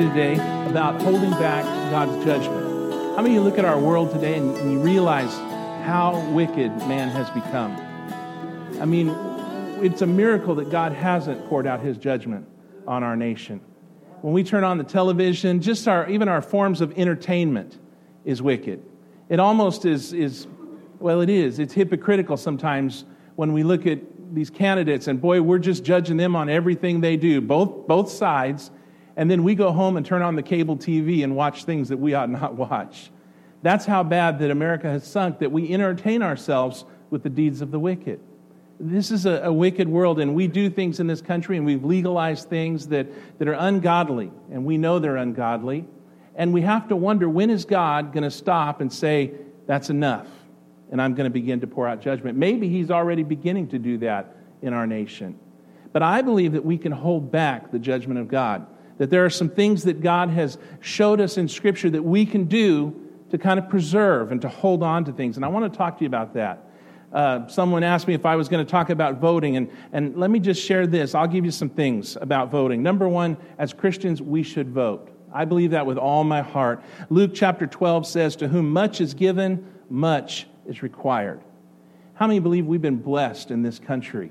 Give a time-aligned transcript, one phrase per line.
[0.00, 0.34] you today
[0.68, 2.92] about holding back God's judgment.
[3.16, 5.32] How many of you look at our world today and, and you realize
[5.86, 7.74] how wicked man has become?
[8.80, 9.08] I mean,
[9.82, 12.46] it's a miracle that God hasn't poured out his judgment
[12.86, 13.60] on our nation.
[14.20, 17.78] When we turn on the television, just our, even our forms of entertainment
[18.24, 18.82] is wicked.
[19.30, 20.46] It almost is, is,
[20.98, 21.58] well, it is.
[21.58, 24.00] It's hypocritical sometimes when we look at
[24.34, 28.70] these candidates and boy, we're just judging them on everything they do, both, both sides.
[29.16, 31.96] And then we go home and turn on the cable TV and watch things that
[31.96, 33.10] we ought not watch.
[33.62, 37.70] That's how bad that America has sunk, that we entertain ourselves with the deeds of
[37.70, 38.20] the wicked.
[38.78, 41.84] This is a, a, wicked world, and we do things in this country, and we've
[41.84, 43.06] legalized things that,
[43.38, 45.86] that are ungodly, and we know they're ungodly.
[46.34, 49.32] And we have to wonder when is God going to stop and say,
[49.66, 50.26] That's enough,
[50.90, 52.36] and I'm going to begin to pour out judgment?
[52.36, 55.38] Maybe He's already beginning to do that in our nation.
[55.92, 58.66] But I believe that we can hold back the judgment of God,
[58.98, 62.44] that there are some things that God has showed us in Scripture that we can
[62.44, 65.36] do to kind of preserve and to hold on to things.
[65.36, 66.62] And I want to talk to you about that.
[67.12, 70.30] Uh, someone asked me if I was going to talk about voting, and, and let
[70.30, 71.14] me just share this.
[71.14, 72.82] I'll give you some things about voting.
[72.82, 75.10] Number one, as Christians, we should vote.
[75.32, 76.82] I believe that with all my heart.
[77.10, 81.40] Luke chapter 12 says, To whom much is given, much is required.
[82.14, 84.30] How many believe we've been blessed in this country?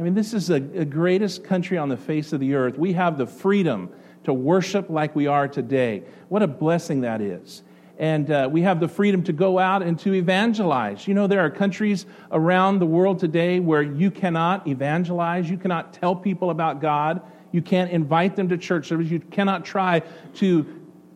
[0.00, 2.78] I mean, this is the greatest country on the face of the earth.
[2.78, 3.90] We have the freedom
[4.24, 6.04] to worship like we are today.
[6.30, 7.62] What a blessing that is
[8.00, 11.06] and uh, we have the freedom to go out and to evangelize.
[11.06, 15.92] You know, there are countries around the world today where you cannot evangelize, you cannot
[15.92, 17.20] tell people about God,
[17.52, 20.00] you can't invite them to church service, you cannot try
[20.36, 20.66] to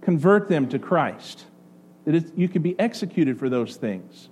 [0.02, 1.46] convert them to Christ.
[2.04, 4.28] You can be executed for those things.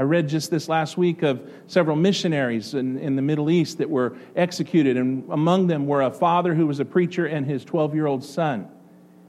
[0.00, 3.90] I read just this last week of several missionaries in, in the Middle East that
[3.90, 7.94] were executed, and among them were a father who was a preacher and his 12
[7.94, 8.66] year old son.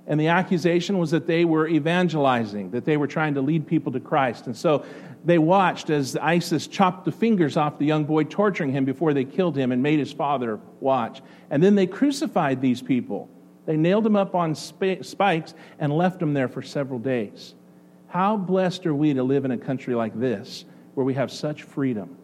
[0.08, 3.92] And the accusation was that they were evangelizing, that they were trying to lead people
[3.92, 4.46] to Christ.
[4.46, 4.86] And so
[5.26, 9.26] they watched as ISIS chopped the fingers off the young boy, torturing him before they
[9.26, 11.22] killed him and made his father watch.
[11.50, 13.30] And then they crucified these people.
[13.66, 17.56] They nailed them up on spikes and left them there for several days.
[18.12, 21.64] How blessed are we to live in a country like this where we have such
[21.64, 22.18] freedom?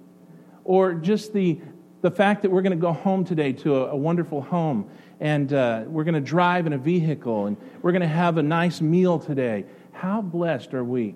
[0.65, 1.61] Or just the,
[2.01, 4.89] the fact that we're going to go home today to a, a wonderful home
[5.21, 8.43] and uh, we're going to drive in a vehicle and we're going to have a
[8.43, 9.63] nice meal today.
[9.93, 11.15] How blessed are we?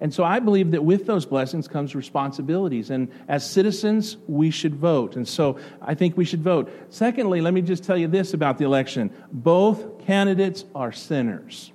[0.00, 2.90] And so I believe that with those blessings comes responsibilities.
[2.90, 5.14] And as citizens, we should vote.
[5.14, 6.68] And so I think we should vote.
[6.88, 11.70] Secondly, let me just tell you this about the election both candidates are sinners.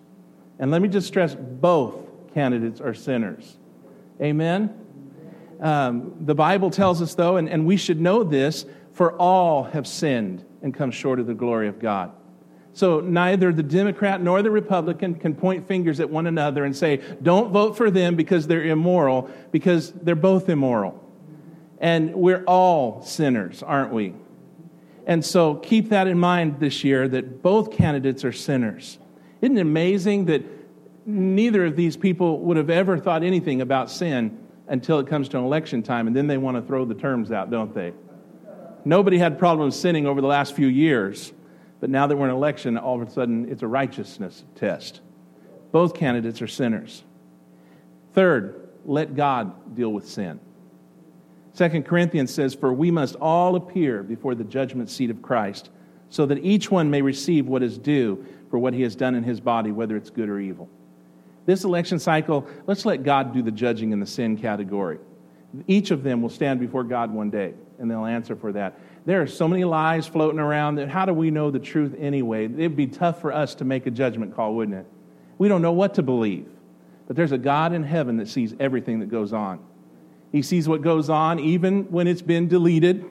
[0.59, 3.57] And let me just stress both candidates are sinners.
[4.21, 4.73] Amen?
[5.59, 9.87] Um, the Bible tells us, though, and, and we should know this, for all have
[9.87, 12.11] sinned and come short of the glory of God.
[12.73, 17.01] So neither the Democrat nor the Republican can point fingers at one another and say,
[17.21, 21.03] don't vote for them because they're immoral, because they're both immoral.
[21.79, 24.13] And we're all sinners, aren't we?
[25.07, 28.99] And so keep that in mind this year that both candidates are sinners.
[29.41, 30.43] Isn't it amazing that
[31.05, 34.37] neither of these people would have ever thought anything about sin
[34.67, 37.31] until it comes to an election time, and then they want to throw the terms
[37.31, 37.91] out, don't they?
[38.85, 41.33] Nobody had problems sinning over the last few years,
[41.79, 45.01] but now that we're in election, all of a sudden it's a righteousness test.
[45.71, 47.03] Both candidates are sinners.
[48.13, 50.39] Third, let God deal with sin.
[51.53, 55.69] Second Corinthians says, For we must all appear before the judgment seat of Christ,
[56.09, 59.23] so that each one may receive what is due for what he has done in
[59.23, 60.69] his body, whether it's good or evil.
[61.45, 64.99] This election cycle, let's let God do the judging in the sin category.
[65.67, 68.77] Each of them will stand before God one day and they'll answer for that.
[69.05, 72.45] There are so many lies floating around that how do we know the truth anyway?
[72.45, 74.85] It'd be tough for us to make a judgment call, wouldn't it?
[75.37, 76.47] We don't know what to believe.
[77.07, 79.59] But there's a God in heaven that sees everything that goes on.
[80.31, 83.03] He sees what goes on even when it's been deleted.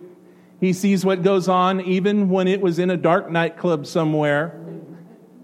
[0.61, 4.61] He sees what goes on even when it was in a dark nightclub somewhere.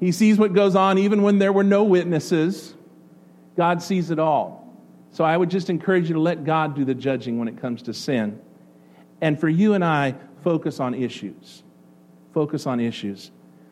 [0.01, 2.75] He sees what goes on even when there were no witnesses.
[3.57, 4.65] God sees it all.
[5.11, 7.83] So I would just encourage you to let God do the judging when it comes
[7.83, 8.41] to sin.
[9.21, 11.63] And for you and I, focus on issues.
[12.33, 13.31] Focus on issues.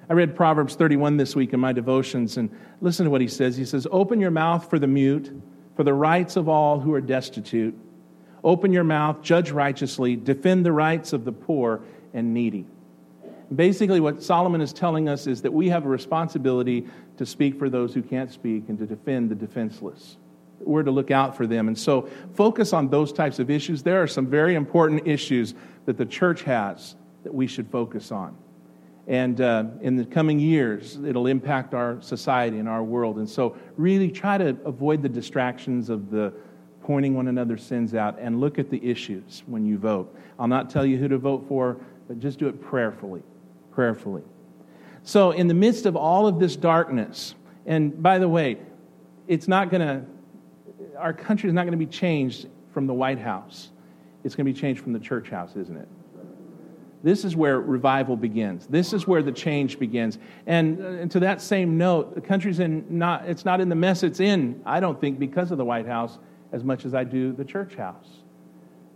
[0.08, 3.56] I read Proverbs 31 this week in my devotions, and listen to what he says.
[3.56, 5.30] He says, Open your mouth for the mute,
[5.74, 7.76] for the rights of all who are destitute.
[8.44, 11.82] Open your mouth, judge righteously, defend the rights of the poor
[12.12, 12.66] and needy.
[13.54, 16.86] Basically, what Solomon is telling us is that we have a responsibility
[17.16, 20.16] to speak for those who can't speak and to defend the defenseless
[20.64, 21.68] we're to look out for them.
[21.68, 23.82] And so focus on those types of issues.
[23.82, 25.54] There are some very important issues
[25.86, 28.36] that the church has that we should focus on.
[29.08, 33.18] And uh, in the coming years, it'll impact our society and our world.
[33.18, 36.32] And so, really try to avoid the distractions of the
[36.82, 40.16] pointing one another's sins out and look at the issues when you vote.
[40.38, 43.22] I'll not tell you who to vote for, but just do it prayerfully.
[43.72, 44.22] Prayerfully.
[45.04, 47.34] So, in the midst of all of this darkness,
[47.66, 48.58] and by the way,
[49.26, 50.04] it's not going to,
[50.98, 53.70] our country is not going to be changed from the White House.
[54.24, 55.88] It's going to be changed from the church house, isn't it?
[57.02, 58.66] This is where revival begins.
[58.68, 60.18] This is where the change begins.
[60.46, 63.74] And, uh, and to that same note, the country's in not, it's not in the
[63.74, 66.18] mess it's in, I don't think, because of the White House
[66.52, 68.06] as much as I do the church house.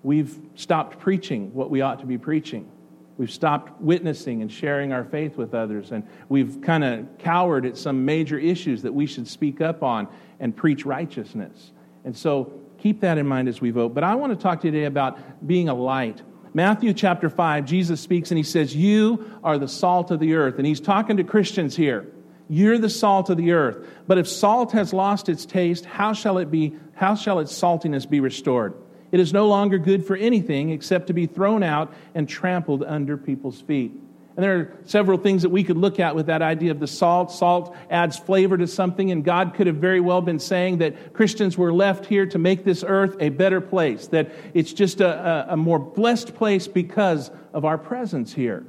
[0.05, 2.70] We've stopped preaching what we ought to be preaching.
[3.19, 7.77] We've stopped witnessing and sharing our faith with others, and we've kind of cowered at
[7.77, 10.09] some major issues that we should speak up on
[10.39, 11.73] and preach righteousness.
[12.05, 13.95] And so keep that in mind as we vote.
[13.95, 16.21] But I want to talk to you today about being a light.
[16.53, 20.57] Matthew chapter 5, Jesus speaks and he says, You are the salt of the earth.
[20.59, 22.12] And he's talking to Christians here.
[22.49, 23.87] You're the salt of the earth.
[24.07, 28.09] But if salt has lost its taste, how shall it be, how shall its saltiness
[28.09, 28.75] be restored?
[29.17, 33.17] It is no longer good for anything except to be thrown out and trampled under
[33.17, 33.93] people's feet.
[33.93, 36.87] And there are several things that we could look at with that idea of the
[36.87, 37.33] salt.
[37.33, 41.57] Salt adds flavor to something, and God could have very well been saying that Christians
[41.57, 45.55] were left here to make this earth a better place, that it's just a, a,
[45.55, 48.67] a more blessed place because of our presence here.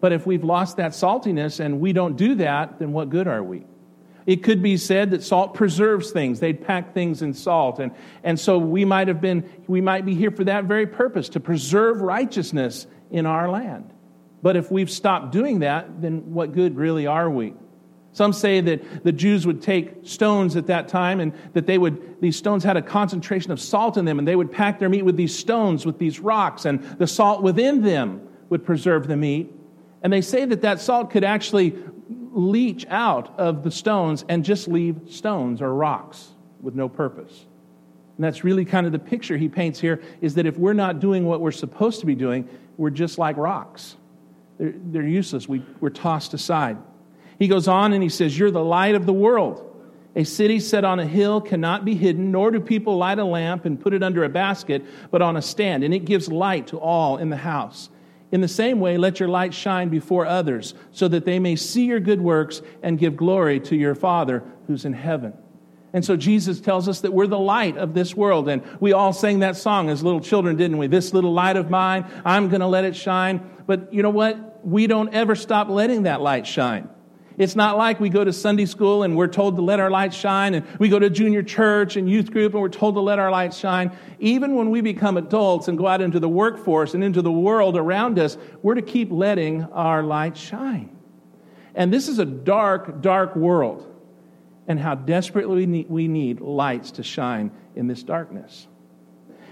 [0.00, 3.42] But if we've lost that saltiness and we don't do that, then what good are
[3.42, 3.66] we?
[4.26, 6.40] It could be said that salt preserves things.
[6.40, 7.78] They'd pack things in salt.
[7.78, 11.28] And, and so we might have been, we might be here for that very purpose,
[11.30, 13.92] to preserve righteousness in our land.
[14.42, 17.54] But if we've stopped doing that, then what good really are we?
[18.12, 22.20] Some say that the Jews would take stones at that time and that they would,
[22.20, 25.04] these stones had a concentration of salt in them and they would pack their meat
[25.04, 29.52] with these stones, with these rocks, and the salt within them would preserve the meat.
[30.02, 31.76] And they say that that salt could actually
[32.32, 36.28] leach out of the stones and just leave stones or rocks
[36.60, 37.46] with no purpose.
[38.16, 41.00] And that's really kind of the picture he paints here is that if we're not
[41.00, 43.96] doing what we're supposed to be doing, we're just like rocks.
[44.58, 45.48] They're, they're useless.
[45.48, 46.76] We, we're tossed aside.
[47.38, 49.66] He goes on and he says, You're the light of the world.
[50.14, 53.64] A city set on a hill cannot be hidden, nor do people light a lamp
[53.64, 56.78] and put it under a basket, but on a stand, and it gives light to
[56.78, 57.88] all in the house.
[58.32, 61.86] In the same way, let your light shine before others, so that they may see
[61.86, 65.32] your good works and give glory to your Father who's in heaven.
[65.92, 68.48] And so Jesus tells us that we're the light of this world.
[68.48, 70.86] And we all sang that song as little children, didn't we?
[70.86, 73.40] This little light of mine, I'm going to let it shine.
[73.66, 74.64] But you know what?
[74.64, 76.88] We don't ever stop letting that light shine.
[77.40, 80.12] It's not like we go to Sunday school and we're told to let our light
[80.12, 83.18] shine, and we go to junior church and youth group and we're told to let
[83.18, 83.96] our light shine.
[84.18, 87.78] Even when we become adults and go out into the workforce and into the world
[87.78, 90.94] around us, we're to keep letting our light shine.
[91.74, 93.90] And this is a dark, dark world,
[94.68, 98.68] and how desperately we need, lights to shine in this darkness.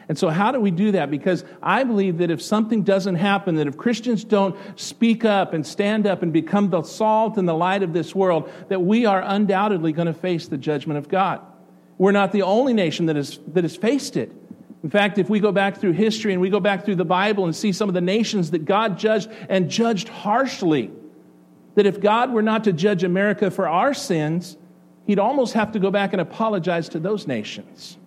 [0.09, 1.11] And so, how do we do that?
[1.11, 5.67] Because I believe that if something doesn't happen, that if Christians don't speak up and
[5.67, 9.23] stand up and become the salt and the light of this world, that we are
[9.23, 11.43] undoubtedly going to face the judgment of God.
[11.99, 14.33] We're not the only nation that, is, that has faced it.
[14.83, 17.45] In fact, if we go back through history and we go back through the Bible
[17.45, 20.91] and see some of the nations that God judged and judged harshly,
[21.75, 24.57] that if God were not to judge America for our sins,
[25.07, 27.99] he'd almost have to go back and apologize to those nations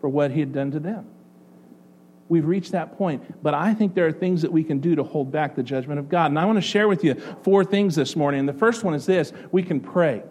[0.00, 1.06] for what he had done to them.
[2.28, 3.42] We've reached that point.
[3.42, 6.00] But I think there are things that we can do to hold back the judgment
[6.00, 6.26] of God.
[6.26, 8.40] And I want to share with you four things this morning.
[8.40, 10.22] And the first one is this we can pray.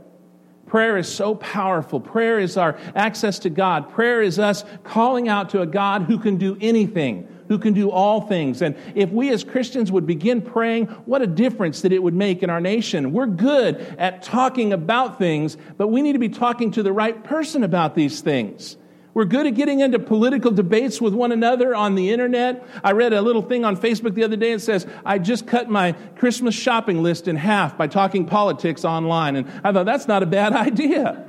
[0.66, 2.00] Prayer is so powerful.
[2.00, 3.92] Prayer is our access to God.
[3.92, 7.92] Prayer is us calling out to a God who can do anything, who can do
[7.92, 8.64] all things.
[8.64, 12.42] And if we as Christians would begin praying, what a difference that it would make
[12.42, 13.14] in our nation.
[13.14, 17.24] We're good at talking about things, but we need to be talking to the right
[17.24, 18.76] person about these things.
[19.16, 22.68] We're good at getting into political debates with one another on the internet.
[22.84, 24.52] I read a little thing on Facebook the other day.
[24.52, 29.38] It says, I just cut my Christmas shopping list in half by talking politics online.
[29.38, 31.26] And I thought, that's not a bad idea.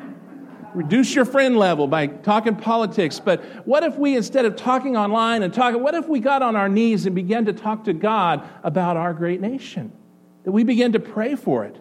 [0.74, 3.20] Reduce your friend level by talking politics.
[3.20, 6.56] But what if we, instead of talking online and talking, what if we got on
[6.56, 9.92] our knees and began to talk to God about our great nation?
[10.42, 11.76] That we begin to pray for it.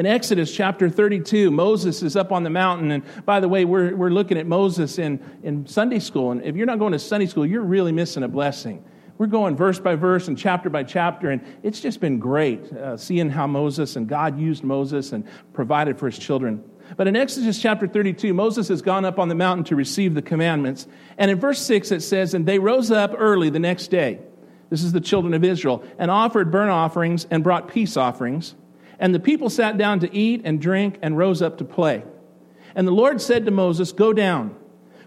[0.00, 2.90] In Exodus chapter 32, Moses is up on the mountain.
[2.90, 6.30] And by the way, we're, we're looking at Moses in, in Sunday school.
[6.30, 8.82] And if you're not going to Sunday school, you're really missing a blessing.
[9.18, 11.28] We're going verse by verse and chapter by chapter.
[11.28, 15.98] And it's just been great uh, seeing how Moses and God used Moses and provided
[15.98, 16.64] for his children.
[16.96, 20.22] But in Exodus chapter 32, Moses has gone up on the mountain to receive the
[20.22, 20.86] commandments.
[21.18, 24.20] And in verse 6, it says, And they rose up early the next day
[24.70, 28.54] This is the children of Israel, and offered burnt offerings and brought peace offerings.
[29.00, 32.04] And the people sat down to eat and drink and rose up to play.
[32.74, 34.54] And the Lord said to Moses, Go down,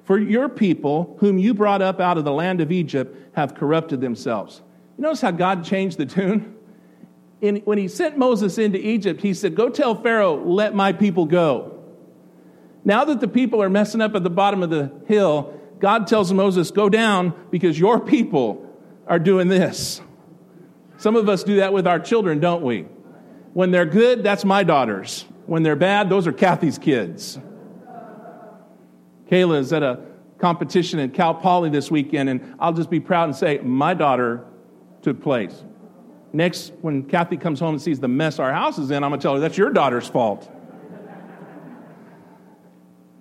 [0.04, 4.02] for your people, whom you brought up out of the land of Egypt, have corrupted
[4.02, 4.62] themselves.
[4.98, 6.56] You notice how God changed the tune?
[7.40, 11.26] In, when he sent Moses into Egypt, he said, Go tell Pharaoh, let my people
[11.26, 11.84] go.
[12.84, 16.34] Now that the people are messing up at the bottom of the hill, God tells
[16.34, 18.68] Moses, Go down because your people
[19.08, 20.02] are doing this.
[20.98, 22.88] Some of us do that with our children, don't we?
[23.54, 25.26] When they're good, that's my daughters.
[25.46, 27.38] When they're bad, those are Kathy's kids.
[29.30, 30.00] Kayla is at a
[30.38, 34.46] competition in Cal Poly this weekend, and I'll just be proud and say, my daughter
[35.02, 35.64] took place.
[36.34, 39.20] Next, when Kathy comes home and sees the mess our house is in, I'm going
[39.20, 40.52] to tell her, that's your daughter's fault.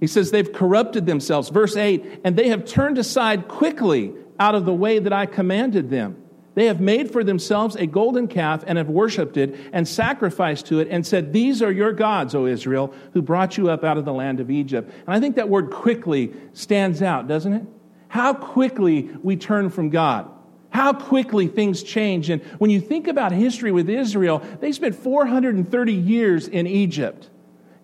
[0.00, 1.50] He says they've corrupted themselves.
[1.50, 5.90] Verse 8, and they have turned aside quickly out of the way that I commanded
[5.90, 6.21] them.
[6.54, 10.80] They have made for themselves a golden calf and have worshipped it and sacrificed to
[10.80, 14.04] it and said, These are your gods, O Israel, who brought you up out of
[14.04, 14.92] the land of Egypt.
[15.06, 17.64] And I think that word quickly stands out, doesn't it?
[18.09, 20.30] How quickly we turn from God.
[20.68, 22.28] How quickly things change.
[22.28, 27.30] And when you think about history with Israel, they spent 430 years in Egypt.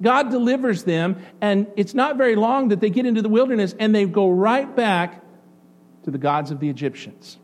[0.01, 3.95] God delivers them, and it's not very long that they get into the wilderness and
[3.95, 5.23] they go right back
[6.05, 7.39] to the gods of the Egyptians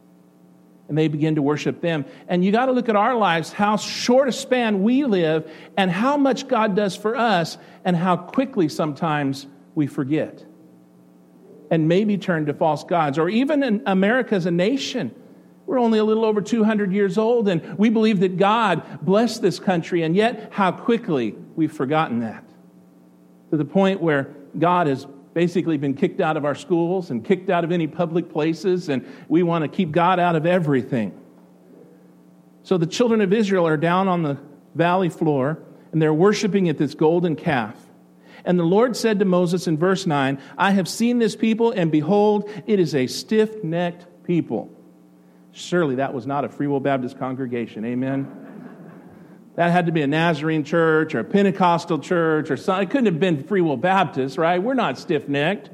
[0.88, 2.04] and they begin to worship them.
[2.28, 5.90] And you got to look at our lives, how short a span we live, and
[5.90, 10.44] how much God does for us, and how quickly sometimes we forget
[11.70, 13.18] and maybe turn to false gods.
[13.18, 15.14] Or even in America as a nation,
[15.66, 19.58] we're only a little over 200 years old, and we believe that God blessed this
[19.58, 22.44] country, and yet how quickly we've forgotten that.
[23.50, 27.50] To the point where God has basically been kicked out of our schools and kicked
[27.50, 31.20] out of any public places, and we want to keep God out of everything.
[32.62, 34.38] So the children of Israel are down on the
[34.74, 35.58] valley floor,
[35.92, 37.76] and they're worshiping at this golden calf.
[38.44, 41.90] And the Lord said to Moses in verse 9, I have seen this people, and
[41.90, 44.70] behold, it is a stiff necked people.
[45.52, 47.84] Surely that was not a Free Will Baptist congregation.
[47.84, 48.43] Amen.
[49.56, 52.88] That had to be a Nazarene church or a Pentecostal church or something.
[52.88, 54.60] It couldn't have been Free Will Baptist, right?
[54.60, 55.70] We're not stiff necked.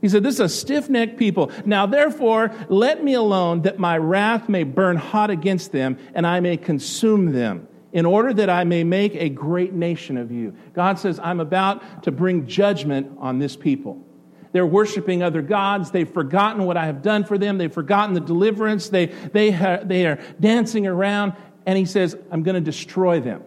[0.00, 1.50] He said, This is a stiff necked people.
[1.64, 6.40] Now, therefore, let me alone that my wrath may burn hot against them and I
[6.40, 10.54] may consume them, in order that I may make a great nation of you.
[10.74, 14.04] God says, I'm about to bring judgment on this people.
[14.52, 15.90] They're worshiping other gods.
[15.90, 17.58] They've forgotten what I have done for them.
[17.58, 18.88] They've forgotten the deliverance.
[18.88, 21.32] They, they, ha- they are dancing around
[21.66, 23.42] and he says, I'm going to destroy them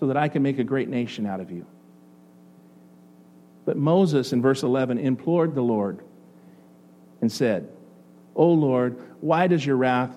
[0.00, 1.64] so that I can make a great nation out of you.
[3.64, 6.00] But Moses, in verse 11, implored the Lord
[7.20, 7.68] and said,
[8.34, 10.10] O Lord, why does your wrath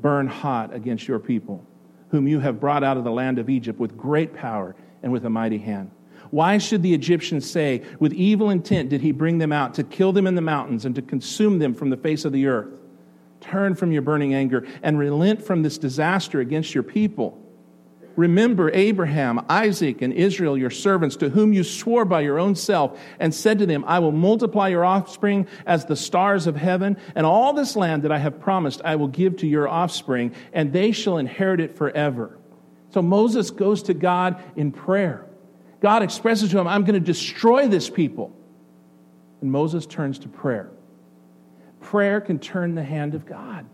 [0.00, 1.64] burn hot against your people,
[2.10, 5.26] whom you have brought out of the land of Egypt with great power and with
[5.26, 5.90] a mighty hand?
[6.30, 10.12] Why should the Egyptians say, With evil intent did he bring them out to kill
[10.12, 12.72] them in the mountains and to consume them from the face of the earth?
[13.42, 17.38] Turn from your burning anger and relent from this disaster against your people.
[18.16, 22.98] Remember Abraham, Isaac, and Israel, your servants, to whom you swore by your own self,
[23.18, 27.24] and said to them, I will multiply your offspring as the stars of heaven, and
[27.24, 30.92] all this land that I have promised I will give to your offspring, and they
[30.92, 32.38] shall inherit it forever.
[32.90, 35.24] So Moses goes to God in prayer.
[35.80, 38.36] God expresses to him, I'm going to destroy this people.
[39.40, 40.70] And Moses turns to prayer
[41.82, 43.66] prayer can turn the hand of God.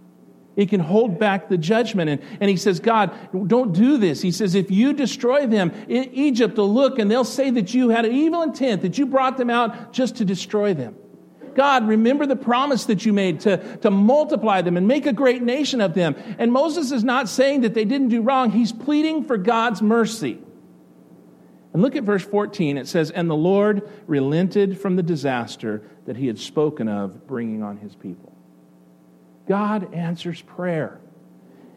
[0.57, 2.11] It can hold back the judgment.
[2.11, 4.21] And, and he says, God, don't do this.
[4.21, 8.05] He says, if you destroy them, Egypt will look and they'll say that you had
[8.05, 10.97] an evil intent, that you brought them out just to destroy them.
[11.55, 15.43] God, remember the promise that you made to, to multiply them and make a great
[15.43, 16.17] nation of them.
[16.39, 20.39] And Moses is not saying that they didn't do wrong, he's pleading for God's mercy.
[21.79, 22.77] And look at verse 14.
[22.77, 27.63] It says, And the Lord relented from the disaster that he had spoken of bringing
[27.63, 28.37] on his people.
[29.47, 30.99] God answers prayer.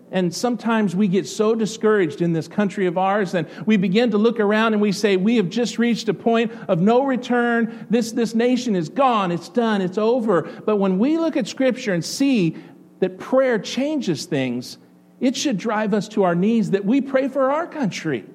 [0.09, 4.17] And sometimes we get so discouraged in this country of ours, and we begin to
[4.17, 7.85] look around and we say, We have just reached a point of no return.
[7.91, 9.31] This, this nation is gone.
[9.31, 9.83] It's done.
[9.83, 10.41] It's over.
[10.65, 12.57] But when we look at Scripture and see
[13.01, 14.79] that prayer changes things,
[15.19, 18.25] it should drive us to our knees that we pray for our country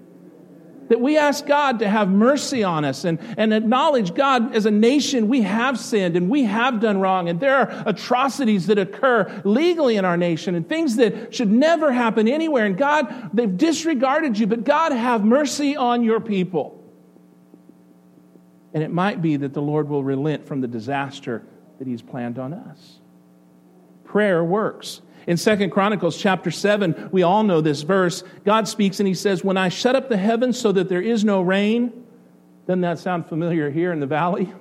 [0.89, 4.71] that we ask God to have mercy on us and, and acknowledge God as a
[4.71, 9.43] nation, we have sinned and we have done wrong, and there are atrocities that occur
[9.45, 12.67] legally in our nation and things that should never happen anywhere.
[12.67, 16.83] And God, they've disregarded you, but God, have mercy on your people.
[18.75, 21.43] And it might be that the Lord will relent from the disaster
[21.79, 22.99] that He's planned on us.
[24.05, 25.03] prayer works.
[25.27, 28.23] In Second Chronicles chapter 7, we all know this verse.
[28.45, 31.25] God speaks and he says, When I shut up the heavens so that there is
[31.25, 31.93] no rain,
[32.67, 34.53] doesn't that sound familiar here in the valley?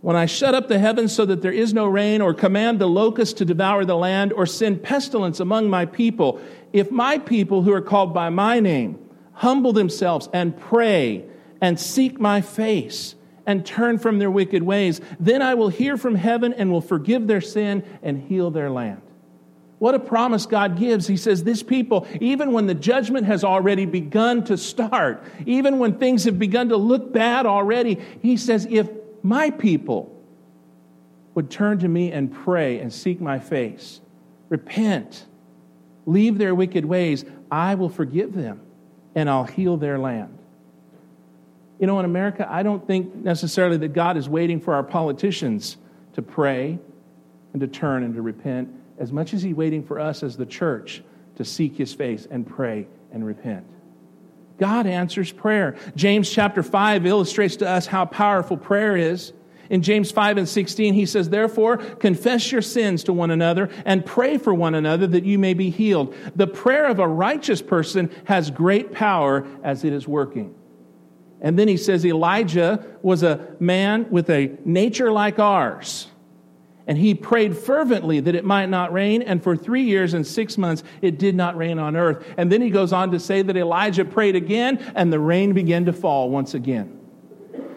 [0.00, 2.88] When I shut up the heavens so that there is no rain, or command the
[2.88, 6.40] locust to devour the land, or send pestilence among my people,
[6.72, 8.98] if my people who are called by my name
[9.32, 11.24] humble themselves and pray
[11.60, 13.14] and seek my face
[13.46, 17.26] and turn from their wicked ways, then I will hear from heaven and will forgive
[17.26, 19.02] their sin and heal their land.
[19.84, 21.06] What a promise God gives.
[21.06, 25.98] He says, This people, even when the judgment has already begun to start, even when
[25.98, 28.88] things have begun to look bad already, He says, If
[29.22, 30.10] my people
[31.34, 34.00] would turn to me and pray and seek my face,
[34.48, 35.26] repent,
[36.06, 38.62] leave their wicked ways, I will forgive them
[39.14, 40.38] and I'll heal their land.
[41.78, 45.76] You know, in America, I don't think necessarily that God is waiting for our politicians
[46.14, 46.78] to pray
[47.52, 50.46] and to turn and to repent as much as He's waiting for us as the
[50.46, 51.02] church
[51.36, 53.66] to seek His face and pray and repent.
[54.58, 55.76] God answers prayer.
[55.96, 59.32] James chapter 5 illustrates to us how powerful prayer is.
[59.70, 64.04] In James 5 and 16, he says, Therefore, confess your sins to one another and
[64.04, 66.14] pray for one another that you may be healed.
[66.36, 70.54] The prayer of a righteous person has great power as it is working.
[71.40, 76.08] And then he says, Elijah was a man with a nature like ours.
[76.86, 80.58] And he prayed fervently that it might not rain, and for three years and six
[80.58, 82.26] months it did not rain on earth.
[82.36, 85.86] And then he goes on to say that Elijah prayed again, and the rain began
[85.86, 87.00] to fall once again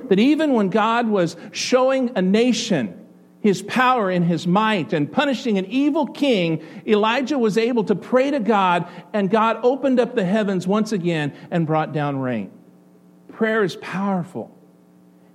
[0.10, 3.06] that even when God was showing a nation
[3.40, 8.32] his power and his might and punishing an evil king, Elijah was able to pray
[8.32, 12.52] to God, and God opened up the heavens once again and brought down rain.
[13.30, 14.56] Prayer is powerful.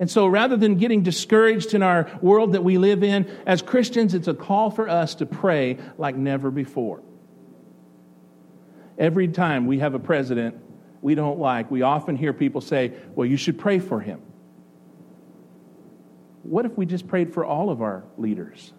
[0.02, 4.14] And so rather than getting discouraged in our world that we live in, as Christians,
[4.14, 7.00] it's a call for us to pray like never before.
[8.98, 10.56] Every time we have a president
[11.00, 14.20] we don't like, we often hear people say, Well, you should pray for him
[16.42, 18.72] what if we just prayed for all of our leaders?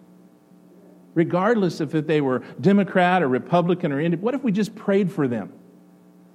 [1.14, 5.28] Regardless if they were Democrat or Republican or Indian, what if we just prayed for
[5.28, 5.52] them?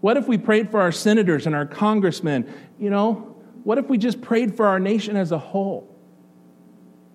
[0.02, 2.52] What if we prayed for our senators and our congressmen?
[2.80, 3.29] You know,
[3.64, 5.96] what if we just prayed for our nation as a whole?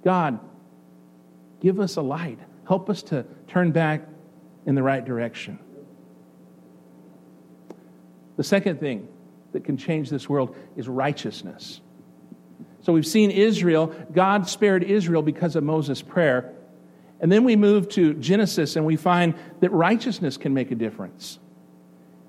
[0.05, 0.39] God,
[1.61, 2.39] give us a light.
[2.67, 4.07] Help us to turn back
[4.67, 5.59] in the right direction.
[8.37, 9.09] The second thing
[9.53, 11.81] that can change this world is righteousness.
[12.83, 16.53] So we've seen Israel, God spared Israel because of Moses' prayer.
[17.21, 21.39] And then we move to Genesis and we find that righteousness can make a difference.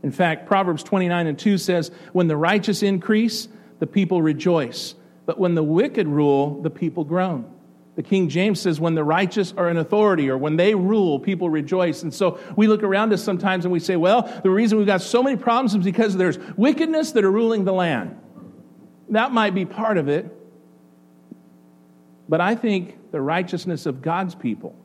[0.04, 3.48] In fact, Proverbs 29 and 2 says, When the righteous increase,
[3.80, 4.96] the people rejoice.
[5.26, 7.52] But when the wicked rule, the people groan.
[7.96, 11.50] The King James says, when the righteous are in authority or when they rule, people
[11.50, 12.04] rejoice.
[12.04, 15.02] And so we look around us sometimes and we say, well, the reason we've got
[15.02, 18.20] so many problems is because there's wickedness that are ruling the land.
[19.10, 20.30] That might be part of it.
[22.28, 24.76] But I think the righteousness of God's people,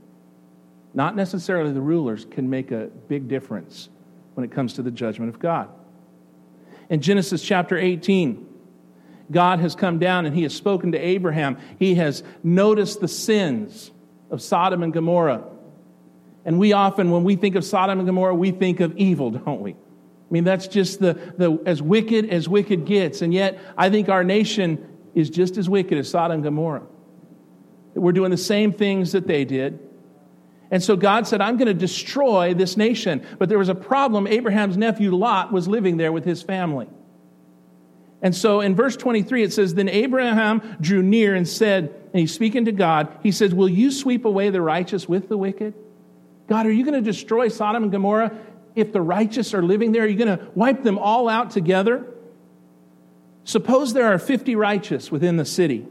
[0.94, 3.88] not necessarily the rulers, can make a big difference
[4.35, 5.68] when it comes to the judgment of God.
[6.90, 8.46] In Genesis chapter 18,
[9.30, 11.58] God has come down and he has spoken to Abraham.
[11.78, 13.90] He has noticed the sins
[14.30, 15.44] of Sodom and Gomorrah.
[16.44, 19.60] And we often, when we think of Sodom and Gomorrah, we think of evil, don't
[19.60, 19.72] we?
[19.72, 23.20] I mean, that's just the, the as wicked as wicked gets.
[23.22, 26.82] And yet, I think our nation is just as wicked as Sodom and Gomorrah.
[27.94, 29.80] We're doing the same things that they did.
[30.70, 33.26] And so God said, I'm going to destroy this nation.
[33.38, 34.28] But there was a problem.
[34.28, 36.88] Abraham's nephew Lot was living there with his family.
[38.22, 42.35] And so in verse 23, it says, Then Abraham drew near and said, and he's
[42.35, 45.74] speaking to God, he says, Will you sweep away the righteous with the wicked?
[46.48, 48.37] God, are you going to destroy Sodom and Gomorrah
[48.74, 50.02] if the righteous are living there?
[50.02, 52.06] Are you going to wipe them all out together?
[53.44, 55.87] Suppose there are 50 righteous within the city.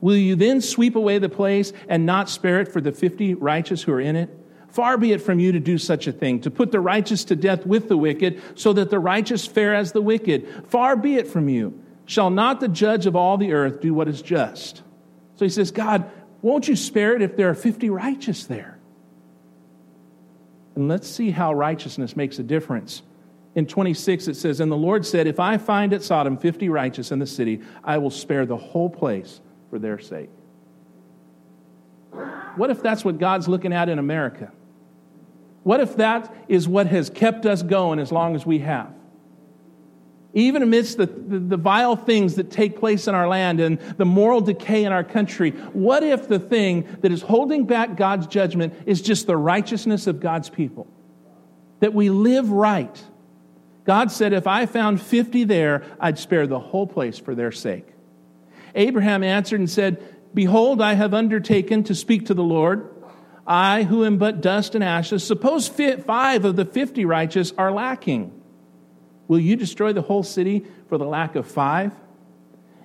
[0.00, 3.82] Will you then sweep away the place and not spare it for the 50 righteous
[3.82, 4.30] who are in it?
[4.72, 7.36] Far be it from you to do such a thing, to put the righteous to
[7.36, 10.64] death with the wicked, so that the righteous fare as the wicked.
[10.68, 11.78] Far be it from you.
[12.06, 14.82] Shall not the judge of all the earth do what is just?
[15.36, 18.78] So he says, God, won't you spare it if there are 50 righteous there?
[20.74, 23.02] And let's see how righteousness makes a difference.
[23.54, 27.12] In 26, it says, And the Lord said, If I find at Sodom 50 righteous
[27.12, 30.30] in the city, I will spare the whole place for their sake.
[32.56, 34.50] What if that's what God's looking at in America?
[35.62, 38.92] What if that is what has kept us going as long as we have?
[40.34, 44.04] even amidst the, the, the, vile things that take place in our land and the
[44.04, 48.74] moral decay in our country, what if the thing that is holding back God's judgment
[48.86, 50.86] is just the righteousness of God's people?
[51.80, 53.02] That we live right.
[53.84, 57.86] God said, if I found 50 there, I'd spare the whole place for their sake.
[58.74, 62.88] Abraham answered and said, Behold, I have undertaken to speak to the Lord.
[63.46, 68.40] I, who am but dust and ashes, suppose five of the 50 righteous are lacking.
[69.26, 71.92] Will you destroy the whole city for the lack of five?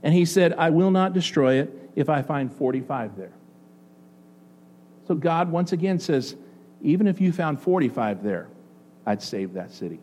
[0.01, 3.33] And he said, I will not destroy it if I find 45 there.
[5.07, 6.35] So God once again says,
[6.81, 8.47] even if you found 45 there,
[9.05, 9.99] I'd save that city.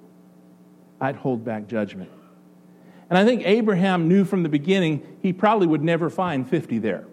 [1.01, 2.11] I'd hold back judgment.
[3.11, 7.05] And I think Abraham knew from the beginning he probably would never find 50 there.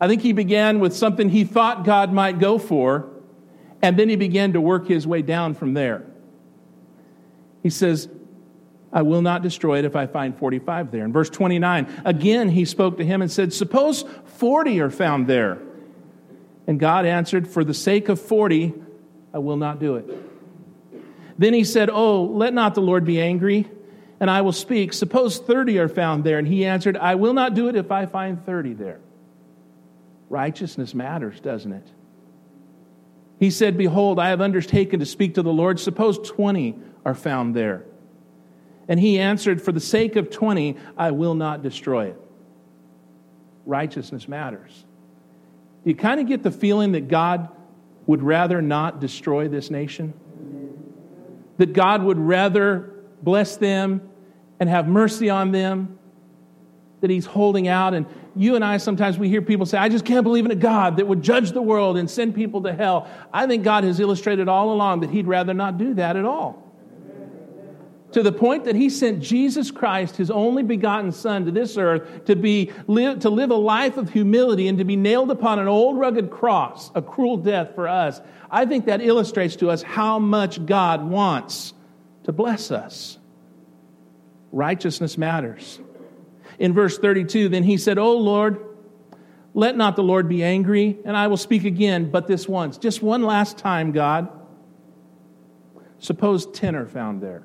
[0.00, 3.08] I think he began with something he thought God might go for,
[3.82, 6.04] and then he began to work his way down from there.
[7.62, 8.08] He says,
[8.92, 11.04] I will not destroy it if I find 45 there.
[11.04, 15.58] In verse 29, again he spoke to him and said, Suppose 40 are found there.
[16.66, 18.74] And God answered, For the sake of 40,
[19.34, 20.08] I will not do it.
[21.38, 23.68] Then he said, Oh, let not the Lord be angry,
[24.20, 24.92] and I will speak.
[24.92, 26.38] Suppose 30 are found there.
[26.38, 29.00] And he answered, I will not do it if I find 30 there.
[30.28, 31.90] Righteousness matters, doesn't it?
[33.38, 35.78] He said, Behold, I have undertaken to speak to the Lord.
[35.78, 37.84] Suppose 20 are found there.
[38.88, 42.20] And he answered, For the sake of 20, I will not destroy it.
[43.66, 44.84] Righteousness matters.
[45.84, 47.48] Do you kind of get the feeling that God
[48.06, 50.14] would rather not destroy this nation?
[51.58, 54.08] That God would rather bless them
[54.60, 55.98] and have mercy on them?
[57.00, 57.94] That he's holding out.
[57.94, 60.56] And you and I sometimes we hear people say, I just can't believe in a
[60.56, 63.08] God that would judge the world and send people to hell.
[63.32, 66.66] I think God has illustrated all along that he'd rather not do that at all
[68.16, 72.24] to the point that he sent Jesus Christ, his only begotten Son, to this earth
[72.24, 75.68] to, be, live, to live a life of humility and to be nailed upon an
[75.68, 78.20] old rugged cross, a cruel death for us.
[78.50, 81.74] I think that illustrates to us how much God wants
[82.24, 83.18] to bless us.
[84.50, 85.78] Righteousness matters.
[86.58, 88.64] In verse 32, then he said, Oh Lord,
[89.54, 92.78] let not the Lord be angry, and I will speak again, but this once.
[92.78, 94.28] Just one last time, God.
[95.98, 97.44] Suppose 10 are found there.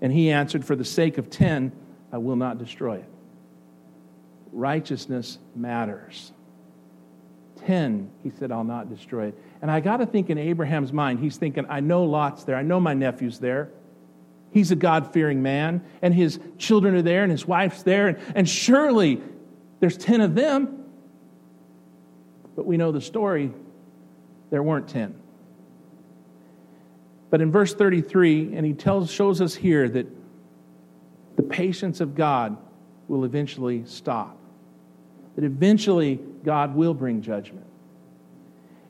[0.00, 1.72] And he answered, For the sake of ten,
[2.12, 3.08] I will not destroy it.
[4.52, 6.32] Righteousness matters.
[7.64, 9.38] Ten, he said, I'll not destroy it.
[9.62, 12.56] And I got to think in Abraham's mind, he's thinking, I know Lot's there.
[12.56, 13.70] I know my nephew's there.
[14.56, 18.18] He's a God fearing man, and his children are there, and his wife's there, and,
[18.34, 19.20] and surely
[19.80, 20.86] there's 10 of them.
[22.56, 23.52] But we know the story,
[24.48, 25.14] there weren't 10.
[27.28, 30.06] But in verse 33, and he tells, shows us here that
[31.36, 32.56] the patience of God
[33.08, 34.38] will eventually stop,
[35.34, 37.66] that eventually God will bring judgment.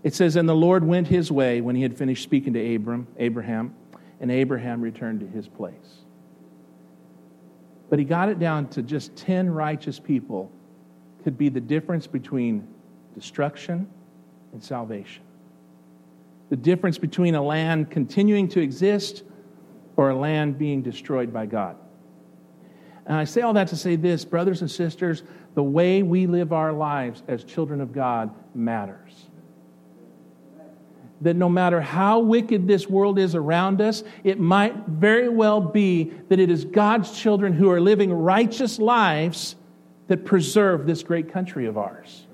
[0.05, 3.09] It says, And the Lord went his way when he had finished speaking to Abram,
[3.19, 3.75] Abraham,
[4.21, 6.05] and Abraham returned to his place.
[7.89, 10.51] But he got it down to just 10 righteous people
[11.23, 12.67] could be the difference between
[13.15, 13.89] destruction
[14.53, 15.23] and salvation
[16.49, 19.25] the difference between a land continuing to exist
[19.97, 21.77] or a land being destroyed by God.
[23.07, 25.23] And I say all that to say this, brothers and sisters,
[25.55, 29.26] the way we live our lives as children of God matters.
[31.23, 36.13] That no matter how wicked this world is around us, it might very well be
[36.29, 39.57] that it is God's children who are living righteous lives
[40.09, 42.27] that preserve this great country of ours.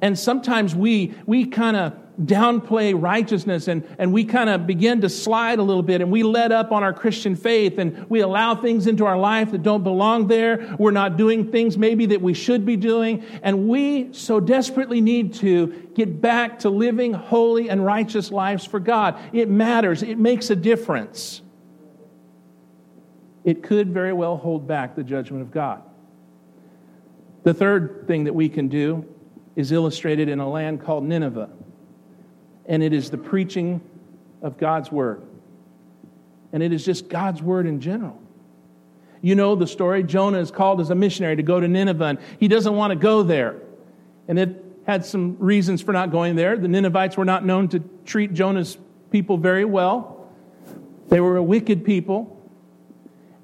[0.00, 5.08] And sometimes we, we kind of downplay righteousness and, and we kind of begin to
[5.08, 8.54] slide a little bit and we let up on our Christian faith and we allow
[8.54, 10.76] things into our life that don't belong there.
[10.78, 13.24] We're not doing things maybe that we should be doing.
[13.42, 18.80] And we so desperately need to get back to living holy and righteous lives for
[18.80, 19.18] God.
[19.32, 21.42] It matters, it makes a difference.
[23.44, 25.82] It could very well hold back the judgment of God.
[27.42, 29.06] The third thing that we can do
[29.56, 31.48] is illustrated in a land called Nineveh
[32.70, 33.80] and it is the preaching
[34.42, 35.20] of God's word.
[36.52, 38.16] And it is just God's word in general.
[39.20, 40.04] You know the story.
[40.04, 42.96] Jonah is called as a missionary to go to Nineveh, and he doesn't want to
[42.96, 43.56] go there.
[44.28, 46.56] And it had some reasons for not going there.
[46.56, 48.78] The Ninevites were not known to treat Jonah's
[49.10, 50.28] people very well,
[51.08, 52.36] they were a wicked people.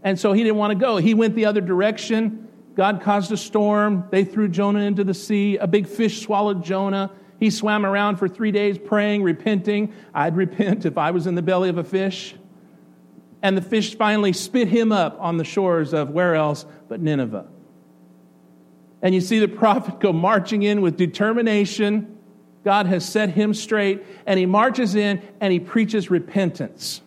[0.04, 0.98] And so he didn't want to go.
[0.98, 2.46] He went the other direction.
[2.76, 4.04] God caused a storm.
[4.12, 5.56] They threw Jonah into the sea.
[5.56, 7.10] A big fish swallowed Jonah.
[7.38, 9.92] He swam around for three days praying, repenting.
[10.14, 12.35] I'd repent if I was in the belly of a fish.
[13.42, 17.46] And the fish finally spit him up on the shores of where else but Nineveh.
[19.03, 22.16] And you see the prophet go marching in with determination.
[22.64, 27.03] God has set him straight, and he marches in and he preaches repentance.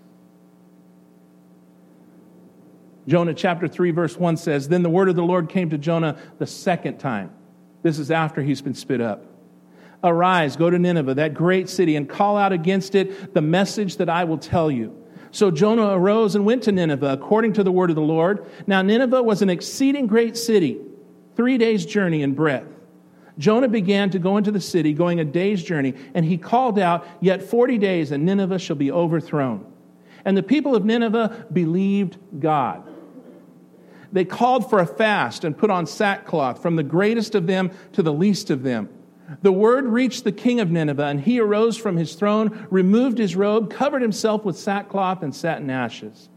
[3.07, 6.17] Jonah chapter 3, verse 1 says, Then the word of the Lord came to Jonah
[6.37, 7.31] the second time.
[7.81, 9.25] This is after he's been spit up.
[10.03, 14.09] Arise, go to Nineveh, that great city, and call out against it the message that
[14.09, 14.95] I will tell you.
[15.31, 18.45] So Jonah arose and went to Nineveh according to the word of the Lord.
[18.65, 20.79] Now, Nineveh was an exceeding great city,
[21.35, 22.67] three days' journey in breadth.
[23.37, 27.05] Jonah began to go into the city, going a day's journey, and he called out,
[27.21, 29.65] Yet 40 days, and Nineveh shall be overthrown.
[30.25, 32.83] And the people of Nineveh believed God.
[34.11, 38.01] They called for a fast and put on sackcloth, from the greatest of them to
[38.01, 38.89] the least of them.
[39.41, 43.35] The word reached the king of Nineveh, and he arose from his throne, removed his
[43.35, 46.29] robe, covered himself with sackcloth, and sat in ashes.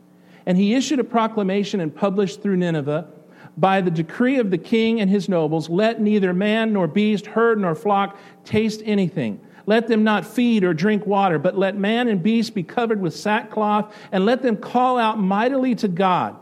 [0.44, 3.08] And he issued a proclamation and published through Nineveh
[3.56, 7.60] by the decree of the king and his nobles let neither man nor beast, herd
[7.60, 9.40] nor flock taste anything.
[9.66, 13.14] Let them not feed or drink water, but let man and beast be covered with
[13.14, 16.36] sackcloth, and let them call out mightily to God.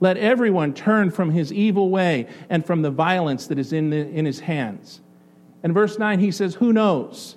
[0.00, 4.08] Let everyone turn from his evil way and from the violence that is in, the,
[4.08, 5.00] in his hands.
[5.62, 7.36] And verse 9, he says, Who knows?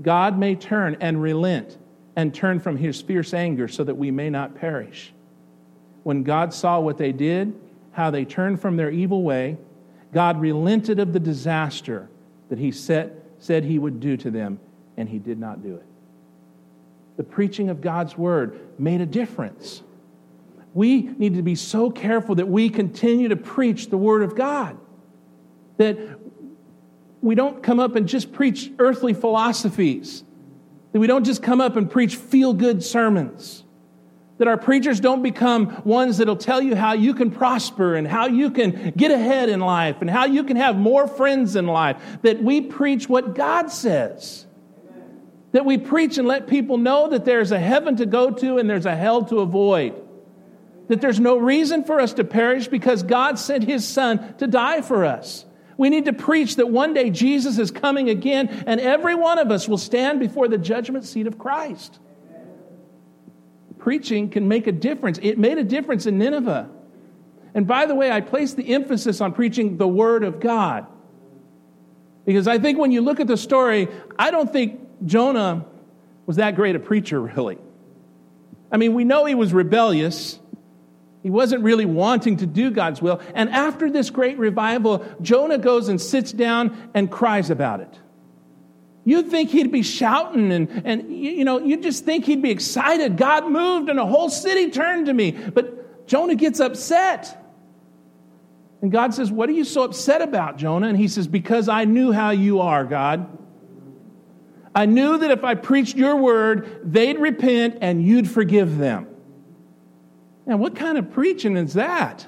[0.00, 1.76] God may turn and relent
[2.14, 5.12] and turn from his fierce anger so that we may not perish.
[6.04, 7.54] When God saw what they did,
[7.92, 9.56] how they turned from their evil way,
[10.12, 12.08] God relented of the disaster
[12.48, 14.58] that he set, said he would do to them,
[14.96, 15.84] and he did not do it.
[17.16, 19.82] The preaching of God's word made a difference.
[20.74, 24.78] We need to be so careful that we continue to preach the word of God.
[25.78, 26.18] That
[27.20, 30.22] we don't come up and just preach earthly philosophies,
[30.92, 33.64] that we don't just come up and preach feel good sermons,
[34.38, 38.26] that our preachers don't become ones that'll tell you how you can prosper and how
[38.26, 41.96] you can get ahead in life and how you can have more friends in life,
[42.22, 44.46] that we preach what God says.
[45.52, 48.68] That we preach and let people know that there's a heaven to go to and
[48.68, 49.94] there's a hell to avoid.
[50.88, 54.82] That there's no reason for us to perish because God sent his son to die
[54.82, 55.46] for us.
[55.78, 59.50] We need to preach that one day Jesus is coming again, and every one of
[59.50, 61.98] us will stand before the judgment seat of Christ.
[63.78, 65.20] Preaching can make a difference.
[65.22, 66.68] It made a difference in Nineveh.
[67.54, 70.86] And by the way, I place the emphasis on preaching the Word of God.
[72.26, 73.88] Because I think when you look at the story,
[74.18, 75.64] I don't think Jonah
[76.26, 77.56] was that great a preacher, really.
[78.70, 80.40] I mean, we know he was rebellious.
[81.22, 83.20] He wasn't really wanting to do God's will.
[83.34, 87.98] And after this great revival, Jonah goes and sits down and cries about it.
[89.04, 93.16] You'd think he'd be shouting and, and you know, you'd just think he'd be excited.
[93.16, 95.32] God moved and a whole city turned to me.
[95.32, 97.36] But Jonah gets upset.
[98.80, 100.88] And God says, What are you so upset about, Jonah?
[100.88, 103.26] And he says, Because I knew how you are, God.
[104.74, 109.07] I knew that if I preached your word, they'd repent and you'd forgive them.
[110.48, 112.26] And what kind of preaching is that?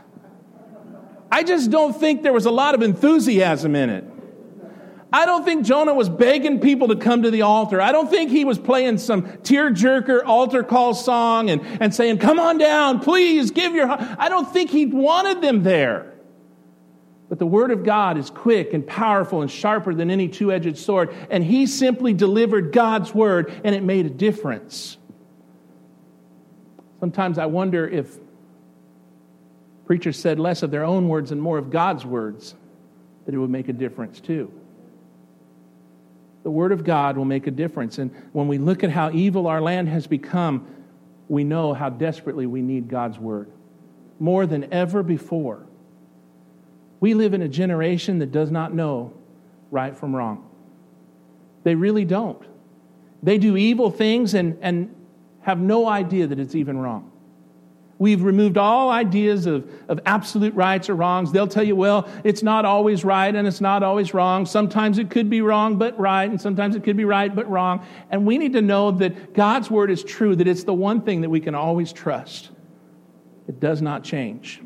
[1.32, 4.04] I just don't think there was a lot of enthusiasm in it.
[5.12, 7.80] I don't think Jonah was begging people to come to the altar.
[7.80, 12.38] I don't think he was playing some tear-jerker altar call song and, and saying, come
[12.38, 13.90] on down, please give your.
[13.90, 16.14] I don't think he wanted them there.
[17.28, 21.14] But the word of God is quick and powerful and sharper than any two-edged sword.
[21.30, 24.98] And he simply delivered God's word and it made a difference.
[27.00, 28.18] Sometimes I wonder if
[29.86, 32.54] preachers said less of their own words and more of God's words,
[33.26, 34.52] that it would make a difference too.
[36.42, 37.98] The Word of God will make a difference.
[37.98, 40.66] And when we look at how evil our land has become,
[41.28, 43.50] we know how desperately we need God's Word
[44.18, 45.66] more than ever before.
[47.00, 49.14] We live in a generation that does not know
[49.70, 50.46] right from wrong.
[51.62, 52.42] They really don't.
[53.22, 54.94] They do evil things and, and
[55.42, 57.10] have no idea that it's even wrong.
[58.00, 61.32] We've removed all ideas of, of absolute rights or wrongs.
[61.32, 64.46] They'll tell you, well, it's not always right and it's not always wrong.
[64.46, 67.84] Sometimes it could be wrong but right, and sometimes it could be right but wrong.
[68.10, 71.20] And we need to know that God's word is true, that it's the one thing
[71.20, 72.48] that we can always trust.
[73.46, 74.62] It does not change.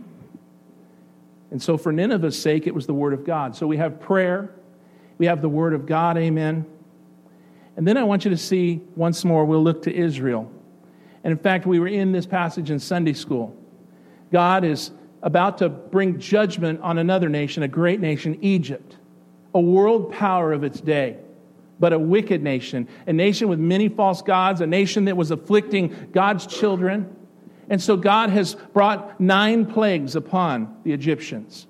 [1.50, 3.56] And so, for Nineveh's sake, it was the word of God.
[3.56, 4.50] So we have prayer,
[5.18, 6.66] we have the word of God, amen.
[7.76, 10.50] And then I want you to see once more, we'll look to Israel.
[11.24, 13.56] And in fact, we were in this passage in Sunday school.
[14.30, 14.90] God is
[15.22, 18.98] about to bring judgment on another nation, a great nation, Egypt,
[19.54, 21.16] a world power of its day,
[21.80, 26.10] but a wicked nation, a nation with many false gods, a nation that was afflicting
[26.12, 27.16] God's children.
[27.70, 31.66] And so God has brought nine plagues upon the Egyptians.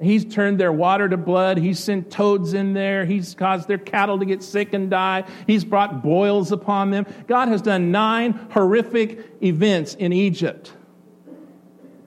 [0.00, 1.56] He's turned their water to blood.
[1.56, 3.06] He's sent toads in there.
[3.06, 5.24] He's caused their cattle to get sick and die.
[5.46, 7.06] He's brought boils upon them.
[7.26, 10.72] God has done nine horrific events in Egypt.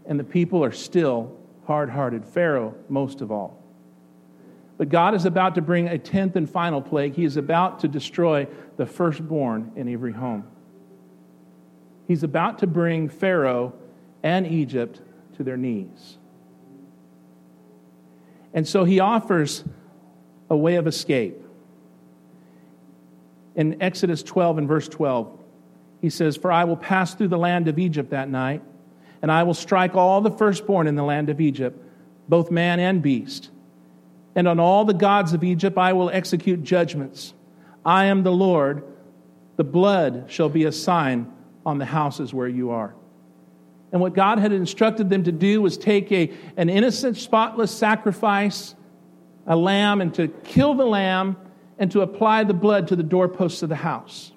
[0.06, 2.25] And the people are still hard hearted.
[2.25, 3.60] Pharaoh, most of all.
[4.78, 7.15] But God is about to bring a tenth and final plague.
[7.15, 8.47] He is about to destroy
[8.78, 10.47] the firstborn in every home.
[12.08, 13.73] He's about to bring Pharaoh
[14.23, 15.02] and Egypt
[15.38, 16.18] to their knees.
[18.54, 19.64] And so he offers
[20.50, 21.38] a way of escape.
[23.56, 25.38] In Exodus 12 and verse 12,
[26.02, 28.62] he says, For I will pass through the land of Egypt that night,
[29.22, 31.82] and I will strike all the firstborn in the land of Egypt,
[32.28, 33.50] both man and beast.
[34.36, 37.34] And on all the gods of Egypt I will execute judgments.
[37.86, 38.84] I am the Lord.
[39.58, 41.32] The blood shall be a sign
[41.66, 42.96] on the houses where you are.
[43.91, 48.75] And what God had instructed them to do was take a, an innocent, spotless sacrifice,
[49.47, 51.38] a lamb, and to kill the lamb
[51.80, 54.32] and to apply the blood to the doorposts of the house.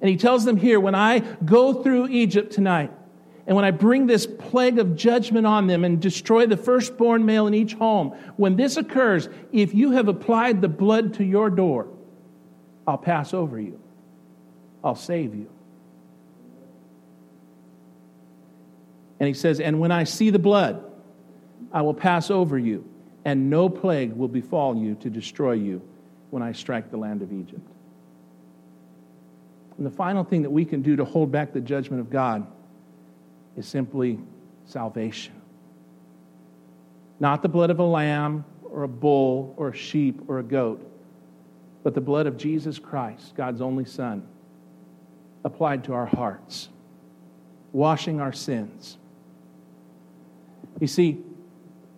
[0.00, 2.90] And he tells them here when I go through Egypt tonight,
[3.46, 7.46] and when I bring this plague of judgment on them and destroy the firstborn male
[7.46, 11.88] in each home, when this occurs, if you have applied the blood to your door,
[12.86, 13.80] I'll pass over you.
[14.82, 15.48] I'll save you.
[19.22, 20.84] And he says, And when I see the blood,
[21.72, 22.84] I will pass over you,
[23.24, 25.80] and no plague will befall you to destroy you
[26.30, 27.64] when I strike the land of Egypt.
[29.76, 32.44] And the final thing that we can do to hold back the judgment of God
[33.56, 34.18] is simply
[34.64, 35.40] salvation.
[37.20, 40.84] Not the blood of a lamb or a bull or a sheep or a goat,
[41.84, 44.26] but the blood of Jesus Christ, God's only Son,
[45.44, 46.70] applied to our hearts,
[47.70, 48.98] washing our sins
[50.82, 51.20] you see,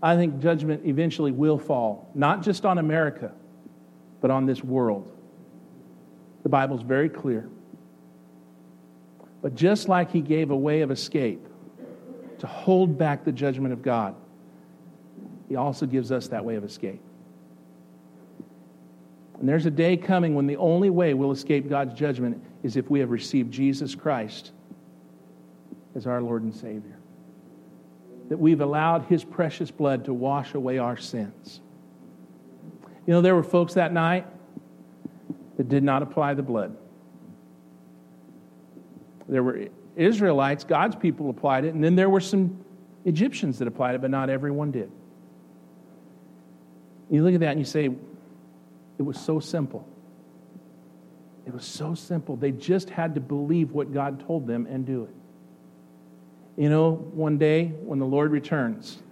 [0.03, 3.33] I think judgment eventually will fall, not just on America,
[4.21, 5.11] but on this world.
[6.43, 7.49] The Bible's very clear.
[9.41, 11.47] But just like he gave a way of escape
[12.41, 14.15] to hold back the judgment of God,
[15.49, 17.01] he also gives us that way of escape.
[19.41, 22.91] And there's a day coming when the only way we'll escape God's judgment is if
[22.91, 24.53] we have received Jesus Christ
[25.95, 26.94] as our Lord and Savior
[28.29, 31.61] that we've allowed his precious blood to wash away our sins.
[33.07, 34.27] You know, there were folks that night
[35.57, 36.77] that did not apply the blood.
[39.29, 42.65] There were Israelites, God's people applied it, and then there were some
[43.05, 44.91] Egyptians that applied it, but not everyone did.
[47.11, 47.91] You look at that and you say,
[48.99, 49.87] it was so simple.
[51.47, 52.37] It was so simple.
[52.37, 55.15] They just had to believe what God told them and do it.
[56.57, 59.03] You know, one day when the Lord returns,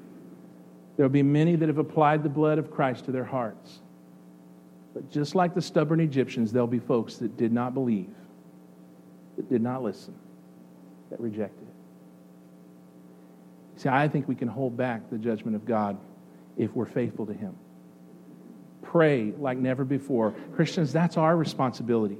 [0.96, 3.80] there will be many that have applied the blood of Christ to their hearts.
[4.94, 8.14] But just like the stubborn Egyptians, there'll be folks that did not believe,
[9.36, 10.14] that did not listen,
[11.10, 11.66] that rejected.
[13.76, 15.98] See, I think we can hold back the judgment of God
[16.56, 17.56] if we're faithful to Him.
[18.82, 20.34] Pray like never before.
[20.54, 22.18] Christians, that's our responsibility.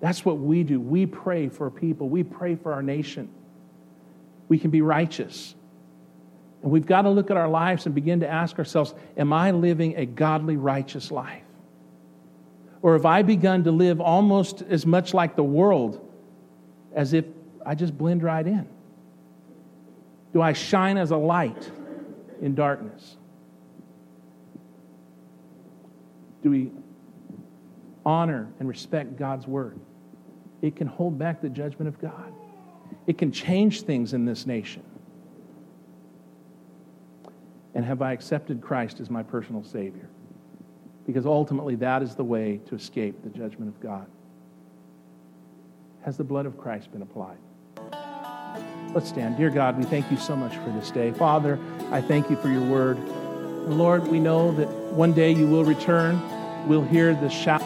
[0.00, 0.80] That's what we do.
[0.80, 3.28] We pray for people, we pray for our nation
[4.50, 5.54] we can be righteous.
[6.60, 9.52] And we've got to look at our lives and begin to ask ourselves Am I
[9.52, 11.44] living a godly, righteous life?
[12.82, 16.06] Or have I begun to live almost as much like the world
[16.92, 17.24] as if
[17.64, 18.68] I just blend right in?
[20.32, 21.70] Do I shine as a light
[22.42, 23.16] in darkness?
[26.42, 26.72] Do we
[28.04, 29.78] honor and respect God's word?
[30.60, 32.32] It can hold back the judgment of God.
[33.06, 34.82] It can change things in this nation.
[37.74, 40.08] And have I accepted Christ as my personal Savior?
[41.06, 44.06] Because ultimately, that is the way to escape the judgment of God.
[46.02, 47.38] Has the blood of Christ been applied?
[48.92, 49.36] Let's stand.
[49.36, 51.12] Dear God, we thank you so much for this day.
[51.12, 51.58] Father,
[51.90, 52.96] I thank you for your word.
[52.96, 56.20] And Lord, we know that one day you will return.
[56.66, 57.62] We'll hear the shout.